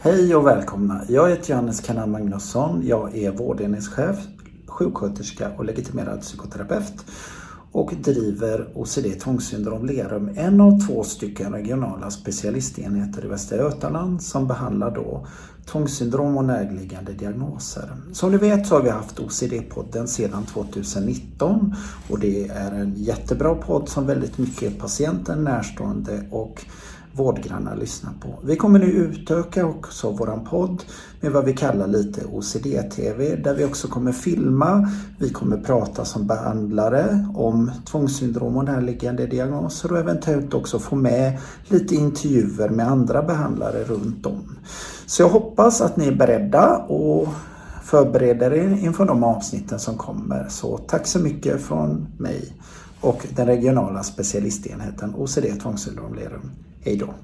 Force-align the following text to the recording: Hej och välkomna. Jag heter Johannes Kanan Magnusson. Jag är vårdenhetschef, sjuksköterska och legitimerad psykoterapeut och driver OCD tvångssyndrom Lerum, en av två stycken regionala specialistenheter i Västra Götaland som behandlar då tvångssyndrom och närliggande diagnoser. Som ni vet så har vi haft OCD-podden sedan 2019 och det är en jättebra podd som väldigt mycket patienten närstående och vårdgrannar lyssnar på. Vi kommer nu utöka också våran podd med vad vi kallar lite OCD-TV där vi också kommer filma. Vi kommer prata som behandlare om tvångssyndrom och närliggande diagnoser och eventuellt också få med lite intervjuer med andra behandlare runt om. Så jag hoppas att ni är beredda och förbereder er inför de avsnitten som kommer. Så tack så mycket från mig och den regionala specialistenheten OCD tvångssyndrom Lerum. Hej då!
Hej 0.00 0.34
och 0.34 0.46
välkomna. 0.46 1.04
Jag 1.08 1.30
heter 1.30 1.50
Johannes 1.50 1.80
Kanan 1.80 2.10
Magnusson. 2.10 2.82
Jag 2.86 3.16
är 3.16 3.30
vårdenhetschef, 3.30 4.16
sjuksköterska 4.66 5.50
och 5.56 5.64
legitimerad 5.64 6.20
psykoterapeut 6.20 7.04
och 7.72 7.94
driver 8.02 8.68
OCD 8.74 9.20
tvångssyndrom 9.20 9.86
Lerum, 9.86 10.30
en 10.36 10.60
av 10.60 10.80
två 10.86 11.04
stycken 11.04 11.52
regionala 11.52 12.10
specialistenheter 12.10 13.24
i 13.24 13.28
Västra 13.28 13.58
Götaland 13.58 14.22
som 14.22 14.46
behandlar 14.46 14.90
då 14.90 15.26
tvångssyndrom 15.66 16.36
och 16.36 16.44
närliggande 16.44 17.12
diagnoser. 17.12 17.96
Som 18.12 18.30
ni 18.30 18.36
vet 18.36 18.66
så 18.66 18.74
har 18.74 18.82
vi 18.82 18.90
haft 18.90 19.18
OCD-podden 19.20 20.06
sedan 20.06 20.44
2019 20.44 21.74
och 22.10 22.18
det 22.18 22.48
är 22.48 22.72
en 22.72 22.94
jättebra 22.96 23.54
podd 23.54 23.88
som 23.88 24.06
väldigt 24.06 24.38
mycket 24.38 24.78
patienten 24.78 25.44
närstående 25.44 26.22
och 26.30 26.64
vårdgrannar 27.18 27.76
lyssnar 27.76 28.12
på. 28.20 28.38
Vi 28.42 28.56
kommer 28.56 28.78
nu 28.78 28.86
utöka 28.86 29.66
också 29.66 30.10
våran 30.10 30.44
podd 30.44 30.82
med 31.20 31.32
vad 31.32 31.44
vi 31.44 31.52
kallar 31.52 31.86
lite 31.86 32.24
OCD-TV 32.24 33.36
där 33.36 33.54
vi 33.54 33.64
också 33.64 33.88
kommer 33.88 34.12
filma. 34.12 34.88
Vi 35.18 35.30
kommer 35.30 35.56
prata 35.56 36.04
som 36.04 36.26
behandlare 36.26 37.26
om 37.34 37.70
tvångssyndrom 37.90 38.56
och 38.56 38.64
närliggande 38.64 39.26
diagnoser 39.26 39.92
och 39.92 39.98
eventuellt 39.98 40.54
också 40.54 40.78
få 40.78 40.96
med 40.96 41.38
lite 41.68 41.94
intervjuer 41.94 42.68
med 42.68 42.88
andra 42.88 43.22
behandlare 43.22 43.84
runt 43.84 44.26
om. 44.26 44.56
Så 45.06 45.22
jag 45.22 45.28
hoppas 45.28 45.80
att 45.80 45.96
ni 45.96 46.06
är 46.06 46.14
beredda 46.14 46.76
och 46.76 47.28
förbereder 47.84 48.52
er 48.52 48.68
inför 48.68 49.04
de 49.04 49.24
avsnitten 49.24 49.78
som 49.78 49.96
kommer. 49.96 50.46
Så 50.48 50.78
tack 50.78 51.06
så 51.06 51.18
mycket 51.18 51.62
från 51.62 52.06
mig 52.18 52.52
och 53.00 53.26
den 53.36 53.46
regionala 53.46 54.02
specialistenheten 54.02 55.14
OCD 55.14 55.60
tvångssyndrom 55.62 56.14
Lerum. 56.14 56.50
Hej 56.80 56.96
då! 56.96 57.14